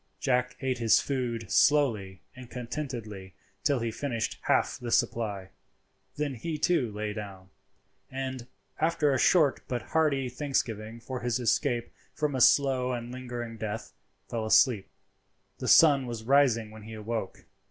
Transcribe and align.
Jack 0.19 0.57
ate 0.61 0.79
his 0.79 0.99
food 0.99 1.51
slowly 1.51 2.21
and 2.35 2.49
contentedly 2.49 3.35
till 3.63 3.77
he 3.77 3.91
finished 3.91 4.39
half 4.45 4.79
the 4.79 4.89
supply, 4.91 5.49
then 6.15 6.33
he 6.33 6.57
too 6.57 6.91
lay 6.91 7.13
down, 7.13 7.49
and, 8.09 8.47
after 8.79 9.13
a 9.13 9.19
short 9.19 9.61
but 9.67 9.83
hearty 9.93 10.27
thanksgiving 10.27 10.99
for 10.99 11.19
his 11.19 11.37
escape 11.39 11.91
from 12.15 12.33
a 12.33 12.41
slow 12.41 12.91
and 12.93 13.11
lingering 13.11 13.57
death, 13.57 13.93
fell 14.27 14.43
asleep. 14.47 14.89
The 15.59 15.67
sun 15.67 16.07
was 16.07 16.23
rising 16.23 16.71
when 16.71 16.81
he 16.81 16.95
awoke. 16.95 17.45